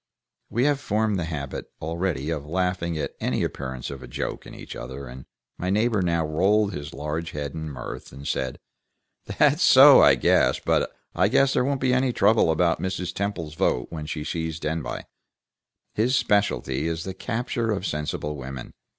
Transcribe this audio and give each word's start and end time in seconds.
We 0.49 0.63
had 0.63 0.79
formed 0.79 1.19
the 1.19 1.25
habit 1.25 1.71
already 1.79 2.31
of 2.31 2.47
laughing 2.47 2.97
at 2.97 3.13
any 3.19 3.43
appearance 3.43 3.91
of 3.91 4.09
joke 4.09 4.47
in 4.47 4.55
each 4.55 4.75
other, 4.75 5.05
and 5.05 5.25
my 5.59 5.69
neighbor 5.69 6.01
now 6.01 6.25
rolled 6.25 6.73
his 6.73 6.91
large 6.91 7.29
head 7.33 7.53
in 7.53 7.69
mirth, 7.69 8.11
and 8.11 8.27
said: 8.27 8.57
"That's 9.27 9.61
so, 9.61 10.01
I 10.01 10.15
guess. 10.15 10.57
But 10.59 10.91
I 11.13 11.27
guess 11.27 11.53
there 11.53 11.63
won't 11.63 11.81
be 11.81 11.93
any 11.93 12.13
trouble 12.13 12.49
about 12.49 12.81
Mrs. 12.81 13.13
Temple's 13.13 13.53
vote 13.53 13.91
when 13.91 14.07
she 14.07 14.23
sees 14.23 14.59
Denbigh. 14.59 15.03
His 15.93 16.15
specialty 16.15 16.87
is 16.87 17.03
the 17.03 17.13
capture 17.13 17.69
of 17.69 17.85
sensible 17.85 18.35
women. 18.35 18.71